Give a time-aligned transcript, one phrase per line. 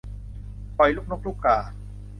[0.77, 1.57] ปล่อยลูกนกลูกกา